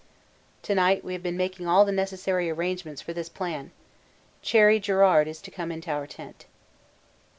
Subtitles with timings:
[0.63, 3.69] To night we have been making all the necessary arrangements for this plan.
[4.41, 6.47] Cherry Garrard is to come into our tent.